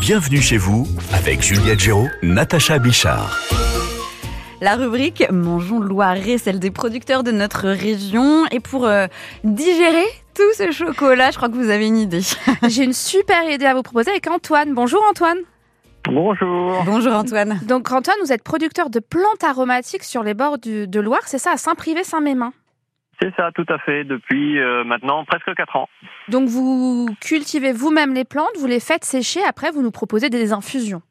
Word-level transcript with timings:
Bienvenue 0.00 0.40
chez 0.40 0.56
vous 0.56 0.88
avec 1.14 1.40
Juliette 1.40 1.78
Géraud, 1.78 2.08
Natacha 2.24 2.80
Bichard. 2.80 3.38
La 4.60 4.74
rubrique 4.74 5.22
Mangeons 5.30 5.78
Loiret, 5.78 6.38
celle 6.38 6.58
des 6.58 6.72
producteurs 6.72 7.22
de 7.22 7.30
notre 7.30 7.68
région. 7.68 8.44
Et 8.50 8.58
pour 8.58 8.86
euh, 8.86 9.06
digérer 9.44 10.02
tout 10.34 10.42
ce 10.58 10.72
chocolat, 10.72 11.30
je 11.30 11.36
crois 11.36 11.48
que 11.48 11.54
vous 11.54 11.70
avez 11.70 11.86
une 11.86 11.96
idée. 11.96 12.22
J'ai 12.68 12.82
une 12.82 12.92
super 12.92 13.48
idée 13.48 13.66
à 13.66 13.74
vous 13.74 13.82
proposer 13.84 14.10
avec 14.10 14.28
Antoine. 14.28 14.74
Bonjour 14.74 15.00
Antoine. 15.08 15.38
Bonjour. 16.06 16.82
Bonjour 16.84 17.12
Antoine. 17.12 17.60
Donc 17.62 17.92
Antoine, 17.92 18.16
vous 18.24 18.32
êtes 18.32 18.42
producteur 18.42 18.90
de 18.90 18.98
plantes 18.98 19.44
aromatiques 19.44 20.02
sur 20.02 20.24
les 20.24 20.34
bords 20.34 20.58
du- 20.58 20.88
de 20.88 20.98
Loire, 20.98 21.22
c'est 21.26 21.38
ça, 21.38 21.52
à 21.52 21.56
Saint-Privé-Saint-Mémin. 21.56 22.52
C'est 23.22 23.32
ça, 23.36 23.50
tout 23.54 23.66
à 23.68 23.78
fait, 23.78 24.02
depuis 24.02 24.58
euh, 24.58 24.82
maintenant 24.82 25.24
presque 25.24 25.54
4 25.54 25.76
ans. 25.76 25.88
Donc 26.28 26.48
vous 26.48 27.06
cultivez 27.20 27.72
vous-même 27.72 28.14
les 28.14 28.24
plantes, 28.24 28.56
vous 28.58 28.66
les 28.66 28.80
faites 28.80 29.04
sécher, 29.04 29.38
après 29.48 29.70
vous 29.70 29.80
nous 29.80 29.92
proposez 29.92 30.28
des 30.28 30.52
infusions. 30.52 31.02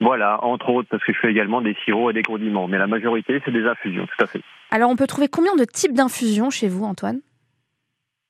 Voilà, 0.00 0.42
entre 0.42 0.70
autres, 0.70 0.88
parce 0.90 1.04
que 1.04 1.12
je 1.12 1.18
fais 1.20 1.30
également 1.30 1.60
des 1.60 1.76
sirops 1.84 2.10
et 2.10 2.14
des 2.14 2.24
condiments, 2.24 2.66
mais 2.66 2.78
la 2.78 2.88
majorité, 2.88 3.40
c'est 3.44 3.52
des 3.52 3.64
infusions, 3.64 4.06
tout 4.06 4.24
à 4.24 4.26
fait. 4.26 4.40
Alors 4.72 4.90
on 4.90 4.96
peut 4.96 5.06
trouver 5.06 5.28
combien 5.28 5.54
de 5.54 5.64
types 5.64 5.92
d'infusions 5.92 6.50
chez 6.50 6.66
vous 6.66 6.84
Antoine? 6.84 7.20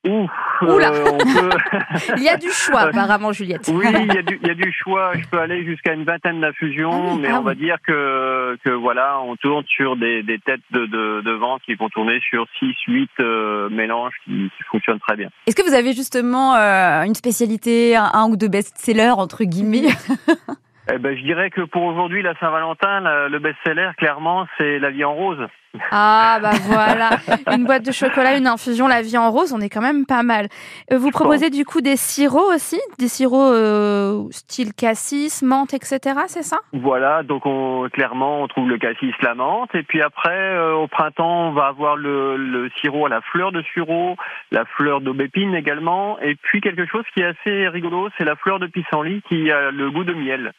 Ouf, 0.03 0.31
Oula. 0.63 0.91
euh, 0.91 1.05
on 1.13 1.17
peut... 1.19 1.49
Il 2.17 2.23
y 2.23 2.29
a 2.29 2.35
du 2.37 2.49
choix 2.49 2.81
apparemment 2.81 3.31
Juliette. 3.33 3.69
oui, 3.71 3.85
il 3.87 4.13
y, 4.13 4.17
a 4.17 4.21
du, 4.23 4.39
il 4.41 4.47
y 4.47 4.51
a 4.51 4.55
du 4.55 4.73
choix, 4.73 5.11
je 5.15 5.27
peux 5.27 5.37
aller 5.39 5.63
jusqu'à 5.63 5.93
une 5.93 6.05
vingtaine 6.05 6.41
d'infusions, 6.41 6.89
Ah 6.91 7.11
oui, 7.13 7.19
mais 7.21 7.27
ah 7.31 7.39
on 7.39 7.43
va 7.43 7.53
dire 7.53 7.77
que, 7.85 8.57
que 8.65 8.71
voilà, 8.71 9.19
on 9.21 9.35
tourne 9.35 9.63
sur 9.67 9.95
des, 9.97 10.23
des 10.23 10.39
têtes 10.39 10.61
de, 10.71 10.87
de, 10.87 11.21
de 11.21 11.31
vente 11.33 11.61
qui 11.67 11.75
vont 11.75 11.89
tourner 11.89 12.19
sur 12.27 12.45
6, 12.57 12.73
8 12.87 13.09
euh, 13.19 13.69
mélanges 13.69 14.13
qui, 14.25 14.49
qui 14.57 14.63
fonctionnent 14.71 14.99
très 14.99 15.15
bien. 15.15 15.29
Est-ce 15.45 15.55
que 15.55 15.61
vous 15.67 15.75
avez 15.75 15.93
justement 15.93 16.55
euh, 16.55 17.03
une 17.03 17.13
spécialité, 17.15 17.95
un, 17.95 18.09
un 18.13 18.25
ou 18.27 18.35
deux 18.37 18.47
best-sellers 18.49 19.11
entre 19.11 19.43
guillemets? 19.43 19.87
ben, 21.01 21.17
je 21.17 21.23
dirais 21.23 21.49
que 21.49 21.61
pour 21.61 21.83
aujourd'hui, 21.83 22.21
la 22.21 22.35
Saint-Valentin, 22.39 23.27
le 23.27 23.39
best-seller, 23.39 23.91
clairement, 23.97 24.47
c'est 24.57 24.79
la 24.79 24.89
vie 24.89 25.03
en 25.03 25.13
rose. 25.13 25.47
Ah 25.91 26.39
bah 26.41 26.51
voilà, 26.65 27.11
une 27.53 27.65
boîte 27.65 27.85
de 27.85 27.91
chocolat, 27.91 28.37
une 28.37 28.47
infusion, 28.47 28.87
la 28.87 29.01
vie 29.01 29.17
en 29.17 29.31
rose, 29.31 29.53
on 29.53 29.61
est 29.61 29.69
quand 29.69 29.81
même 29.81 30.05
pas 30.05 30.23
mal. 30.23 30.47
Euh, 30.91 30.97
Vous 30.97 31.11
proposez 31.11 31.49
du 31.49 31.65
coup 31.65 31.81
des 31.81 31.95
sirops 31.95 32.53
aussi, 32.53 32.79
des 32.99 33.07
sirops 33.07 33.53
euh, 33.53 34.23
style 34.31 34.73
cassis, 34.73 35.41
menthe, 35.43 35.73
etc. 35.73 35.99
C'est 36.27 36.43
ça? 36.43 36.57
Voilà, 36.73 37.23
donc 37.23 37.45
on, 37.45 37.87
clairement 37.91 38.41
on 38.41 38.47
trouve 38.47 38.69
le 38.69 38.77
cassis, 38.77 39.13
la 39.21 39.35
menthe, 39.35 39.73
et 39.75 39.83
puis 39.83 40.01
après 40.01 40.55
euh, 40.55 40.73
au 40.75 40.87
printemps 40.87 41.49
on 41.49 41.51
va 41.51 41.67
avoir 41.67 41.95
le, 41.95 42.37
le 42.37 42.69
sirop 42.81 43.05
à 43.05 43.09
la 43.09 43.21
fleur 43.21 43.51
de 43.51 43.61
sureau, 43.61 44.17
la 44.51 44.65
fleur 44.65 45.01
d'aubépine 45.01 45.55
également, 45.55 46.19
et 46.19 46.35
puis 46.35 46.61
quelque 46.61 46.85
chose 46.85 47.05
qui 47.13 47.21
est 47.21 47.25
assez 47.25 47.67
rigolo, 47.67 48.09
c'est 48.17 48.25
la 48.25 48.35
fleur 48.35 48.59
de 48.59 48.67
pissenlit 48.67 49.21
qui 49.27 49.51
a 49.51 49.71
le 49.71 49.89
goût 49.91 50.03
de 50.03 50.13
miel. 50.13 50.51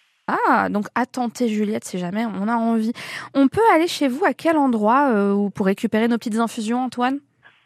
Ah, 0.49 0.69
donc 0.69 0.87
à 0.95 1.07
tenter 1.07 1.49
Juliette 1.49 1.85
si 1.85 1.99
jamais 1.99 2.25
on 2.27 2.49
a 2.49 2.55
envie. 2.55 2.93
On 3.35 3.49
peut 3.49 3.61
aller 3.75 3.89
chez 3.89 4.09
vous 4.09 4.25
à 4.25 4.35
quel 4.35 4.57
endroit 4.57 5.11
euh, 5.11 5.49
pour 5.55 5.67
récupérer 5.67 6.09
nos 6.09 6.19
petites 6.19 6.39
infusions, 6.39 6.83
Antoine? 6.85 7.19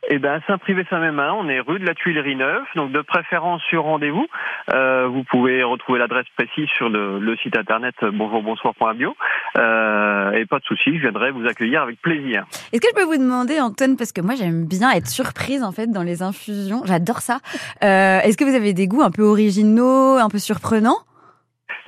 Eh 0.08 0.20
ben 0.20 0.40
Saint-Privé-Saint-Mémin, 0.46 1.32
on 1.32 1.48
est 1.48 1.58
rue 1.58 1.80
de 1.80 1.84
la 1.84 1.94
Tuilerie 1.94 2.36
Neuve, 2.36 2.62
donc 2.76 2.92
de 2.92 3.02
préférence 3.02 3.60
sur 3.68 3.82
rendez-vous. 3.82 4.26
Euh, 4.72 5.08
vous 5.08 5.24
pouvez 5.24 5.64
retrouver 5.64 5.98
l'adresse 5.98 6.26
précise 6.36 6.68
sur 6.68 6.88
le, 6.88 7.18
le 7.18 7.36
site 7.38 7.56
internet 7.56 7.94
bonjourbonsoir.bio, 8.04 9.16
euh, 9.58 10.30
et 10.30 10.46
pas 10.46 10.60
de 10.60 10.64
souci, 10.64 10.94
je 10.94 11.00
viendrai 11.00 11.32
vous 11.32 11.44
accueillir 11.46 11.82
avec 11.82 12.00
plaisir. 12.00 12.44
Est-ce 12.72 12.80
que 12.80 12.86
je 12.88 12.94
peux 12.94 13.04
vous 13.04 13.18
demander 13.20 13.58
Antoine, 13.58 13.96
parce 13.96 14.12
que 14.12 14.20
moi 14.20 14.36
j'aime 14.36 14.64
bien 14.64 14.92
être 14.92 15.08
surprise 15.08 15.64
en 15.64 15.72
fait 15.72 15.88
dans 15.88 16.04
les 16.04 16.22
infusions, 16.22 16.82
j'adore 16.84 17.18
ça. 17.18 17.40
Euh, 17.82 18.20
Est-ce 18.20 18.36
que 18.36 18.44
vous 18.44 18.54
avez 18.54 18.74
des 18.74 18.86
goûts 18.86 19.02
un 19.02 19.10
peu 19.10 19.24
originaux, 19.24 20.18
un 20.18 20.28
peu 20.28 20.38
surprenants? 20.38 20.98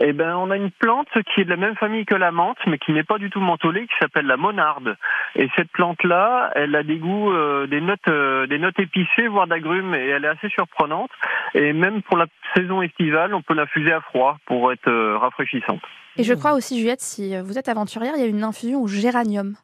Eh 0.00 0.12
ben, 0.12 0.36
on 0.36 0.50
a 0.50 0.56
une 0.56 0.70
plante 0.70 1.08
qui 1.34 1.40
est 1.40 1.44
de 1.44 1.50
la 1.50 1.56
même 1.56 1.74
famille 1.76 2.06
que 2.06 2.14
la 2.14 2.30
menthe, 2.30 2.58
mais 2.66 2.78
qui 2.78 2.92
n'est 2.92 3.04
pas 3.04 3.18
du 3.18 3.30
tout 3.30 3.40
mentholée, 3.40 3.86
qui 3.86 3.94
s'appelle 4.00 4.26
la 4.26 4.36
monarde. 4.36 4.96
Et 5.34 5.48
cette 5.56 5.70
plante-là, 5.72 6.52
elle 6.54 6.74
a 6.76 6.82
des 6.82 6.96
goûts, 6.96 7.32
euh, 7.32 7.66
des 7.66 7.80
notes, 7.80 8.08
euh, 8.08 8.46
des 8.46 8.58
notes 8.58 8.78
épicées, 8.78 9.26
voire 9.26 9.46
d'agrumes, 9.48 9.94
et 9.94 10.06
elle 10.06 10.24
est 10.24 10.28
assez 10.28 10.48
surprenante. 10.50 11.10
Et 11.54 11.72
même 11.72 12.02
pour 12.02 12.16
la 12.16 12.26
saison 12.54 12.80
estivale, 12.82 13.34
on 13.34 13.42
peut 13.42 13.54
l'infuser 13.54 13.92
à 13.92 14.00
froid 14.00 14.38
pour 14.46 14.72
être 14.72 14.88
euh, 14.88 15.18
rafraîchissante. 15.18 15.82
Et 16.16 16.24
je 16.24 16.34
crois 16.34 16.54
aussi 16.54 16.78
Juliette, 16.78 17.00
si 17.00 17.36
vous 17.40 17.58
êtes 17.58 17.68
aventurière, 17.68 18.14
il 18.16 18.20
y 18.20 18.24
a 18.24 18.28
une 18.28 18.42
infusion 18.42 18.82
au 18.82 18.88
géranium. 18.88 19.54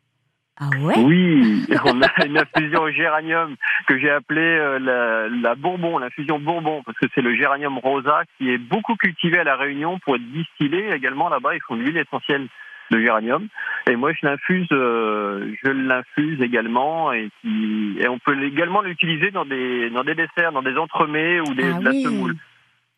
Ah 0.61 0.69
ouais 0.81 0.95
Oui, 0.99 1.67
on 1.85 2.01
a 2.03 2.27
une 2.27 2.39
infusion 2.39 2.83
au 2.83 2.91
géranium 2.91 3.57
que 3.89 3.99
j'ai 3.99 4.11
appelée 4.11 4.41
euh, 4.41 4.79
la, 4.79 5.29
la 5.29 5.55
Bourbon, 5.57 5.99
l'infusion 5.99 6.39
Bourbon, 6.39 6.83
parce 6.87 6.97
que 6.99 7.07
c'est 7.15 7.23
le 7.23 7.35
géranium 7.35 7.79
rosa 7.79 8.23
qui 8.39 8.51
est 8.51 8.59
beaucoup 8.59 8.95
cultivé 8.95 9.39
à 9.41 9.45
la 9.45 9.57
Réunion 9.57 9.99
pour 10.01 10.15
être 10.17 10.33
distillé. 10.33 10.93
Également 10.95 11.29
là-bas, 11.29 11.55
ils 11.57 11.61
font 11.67 11.77
de 11.77 11.83
l'huile 11.83 11.97
essentielle 11.99 12.47
de 12.91 13.01
géranium. 13.01 13.49
Et 13.91 13.97
moi, 13.97 14.13
je 14.13 14.27
l'infuse, 14.27 14.69
euh, 14.71 15.53
je 15.65 15.71
l'infuse 15.71 16.41
également, 16.41 17.13
et, 17.13 17.31
qui, 17.41 17.97
et 17.99 18.09
on 18.09 18.19
peut 18.19 18.41
également 18.45 18.83
l'utiliser 18.83 19.31
dans 19.31 19.45
des 19.47 19.91
dans 19.91 20.05
des 20.05 20.15
desserts, 20.15 20.53
dans 20.53 20.63
des 20.63 20.77
entremets 20.77 21.41
ou 21.41 21.55
des 21.55 21.65
Ah 21.65 21.79
de 21.81 21.85
la 21.85 21.91
oui. 21.91 22.03
semoule. 22.05 22.37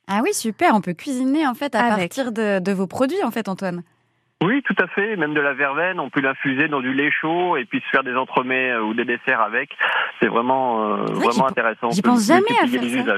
Ah 0.09 0.21
oui, 0.22 0.34
super, 0.34 0.75
on 0.75 0.81
peut 0.81 0.93
cuisiner 0.95 1.47
en 1.47 1.55
fait 1.55 1.75
à 1.75 1.84
Avec. 1.84 2.09
partir 2.15 2.33
de, 2.33 2.59
de 2.61 2.72
vos 2.72 2.87
produits 2.87 3.22
en 3.25 3.31
fait 3.31 3.49
Antoine. 3.49 3.83
Oui, 4.42 4.62
tout 4.62 4.74
à 4.78 4.86
fait. 4.88 5.16
Même 5.16 5.34
de 5.34 5.41
la 5.41 5.54
verveine, 5.54 5.98
on 5.98 6.10
peut 6.10 6.20
l'infuser 6.20 6.69
dans 6.69 6.80
du 6.80 6.92
lait 6.92 7.10
chaud 7.10 7.56
et 7.56 7.64
puis 7.64 7.80
se 7.80 7.88
faire 7.91 8.04
des 8.04 8.14
entremets 8.14 8.70
euh, 8.70 8.82
ou 8.82 8.92
des 8.92 9.04
desserts 9.04 9.41
avec. 9.41 9.70
C'est 10.20 10.28
vraiment 10.28 10.84
euh, 10.84 10.97
vrai 11.06 11.28
vraiment 11.28 11.48
intéressant. 11.48 11.91
J'y 11.91 12.02
pense 12.02 12.26
jamais 12.26 12.44
à 12.62 12.66
faire 12.66 12.82
les 12.82 13.04
ça. 13.04 13.16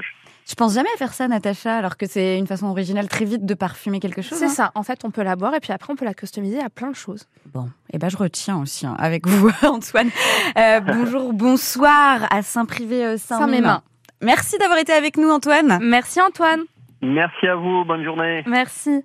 Je 0.49 0.55
pense 0.55 0.75
jamais 0.75 0.89
à 0.95 0.97
faire 0.97 1.13
ça 1.13 1.29
Natacha, 1.29 1.77
alors 1.77 1.99
que 1.99 2.07
c'est 2.07 2.39
une 2.39 2.47
façon 2.47 2.69
originale 2.69 3.07
très 3.09 3.27
vite 3.27 3.45
de 3.45 3.53
parfumer 3.53 4.01
quelque 4.01 4.23
chose. 4.23 4.39
C'est 4.39 4.47
hein. 4.47 4.49
ça, 4.49 4.73
en 4.75 4.83
fait 4.83 5.05
on 5.05 5.11
peut 5.11 5.23
la 5.23 5.37
boire 5.37 5.55
et 5.55 5.61
puis 5.61 5.73
après 5.73 5.93
on 5.93 5.97
peut 5.97 6.07
la 6.07 6.15
customiser 6.15 6.59
à 6.59 6.71
plein 6.71 6.89
de 6.89 6.97
choses. 6.97 7.29
Bon, 7.53 7.69
et 7.93 7.99
ben 7.99 8.09
je 8.09 8.17
retiens 8.17 8.59
aussi 8.59 8.87
hein, 8.87 8.97
avec 8.99 9.27
vous 9.27 9.51
Antoine. 9.63 10.09
Euh, 10.57 10.81
bonjour, 10.81 11.33
bonsoir 11.35 12.27
à 12.31 12.41
Saint-Privé 12.41 13.19
Saint-Mémin. 13.19 13.47
Saint-Mémin. 13.47 13.83
Merci 14.23 14.57
d'avoir 14.57 14.79
été 14.79 14.93
avec 14.93 15.19
nous 15.19 15.29
Antoine. 15.29 15.81
Merci 15.83 16.19
Antoine, 16.23 16.63
Merci 17.03 17.47
à 17.47 17.55
vous. 17.55 17.85
Bonne 17.85 18.05
journée. 18.05 18.43
merci. 18.47 19.05